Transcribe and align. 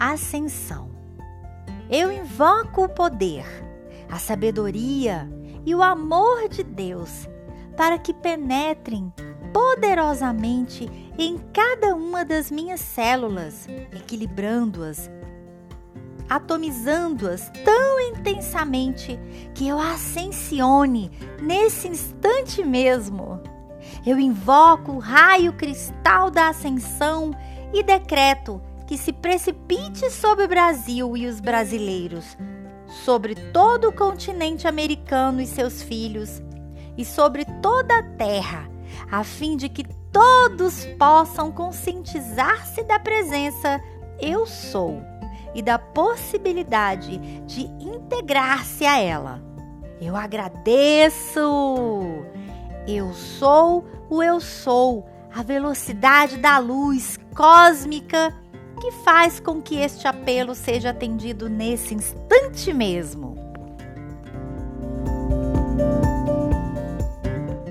ascensão. 0.00 0.90
Eu 1.90 2.10
invoco 2.10 2.84
o 2.84 2.88
poder, 2.88 3.44
a 4.08 4.18
sabedoria 4.18 5.30
e 5.66 5.74
o 5.74 5.82
amor 5.82 6.48
de 6.48 6.64
Deus 6.64 7.28
para 7.76 7.98
que 7.98 8.14
penetrem 8.14 9.12
poderosamente 9.52 10.90
em 11.18 11.36
cada 11.52 11.94
uma 11.94 12.24
das 12.24 12.50
minhas 12.50 12.80
células, 12.80 13.68
equilibrando-as, 13.92 15.10
atomizando-as 16.28 17.50
tão 17.64 18.00
intensamente 18.00 19.18
que 19.54 19.68
eu 19.68 19.78
ascensione 19.78 21.10
nesse 21.42 21.88
instante 21.88 22.64
mesmo. 22.64 23.40
Eu 24.06 24.18
invoco 24.18 24.92
o 24.92 24.98
raio 24.98 25.52
cristal 25.54 26.30
da 26.30 26.48
ascensão 26.48 27.32
e 27.72 27.82
decreto 27.82 28.62
que 28.90 28.98
se 28.98 29.12
precipite 29.12 30.10
sobre 30.10 30.46
o 30.46 30.48
Brasil 30.48 31.16
e 31.16 31.28
os 31.28 31.38
brasileiros, 31.38 32.36
sobre 33.04 33.36
todo 33.36 33.88
o 33.88 33.92
continente 33.92 34.66
americano 34.66 35.40
e 35.40 35.46
seus 35.46 35.80
filhos, 35.80 36.42
e 36.98 37.04
sobre 37.04 37.44
toda 37.62 37.96
a 37.96 38.02
terra, 38.02 38.68
a 39.08 39.22
fim 39.22 39.56
de 39.56 39.68
que 39.68 39.84
todos 40.10 40.86
possam 40.98 41.52
conscientizar-se 41.52 42.82
da 42.82 42.98
presença 42.98 43.80
Eu 44.20 44.44
Sou 44.44 45.00
e 45.54 45.62
da 45.62 45.78
possibilidade 45.78 47.16
de 47.46 47.66
integrar-se 47.78 48.84
a 48.84 48.98
ela. 48.98 49.40
Eu 50.00 50.16
agradeço! 50.16 51.38
Eu 52.88 53.14
sou 53.14 53.84
o 54.08 54.20
Eu 54.20 54.40
Sou, 54.40 55.06
a 55.32 55.44
velocidade 55.44 56.38
da 56.38 56.58
luz 56.58 57.20
cósmica 57.36 58.34
que 58.80 58.90
faz 58.90 59.38
com 59.38 59.60
que 59.60 59.76
este 59.76 60.08
apelo 60.08 60.54
seja 60.54 60.90
atendido 60.90 61.48
nesse 61.48 61.94
instante 61.94 62.72
mesmo. 62.72 63.49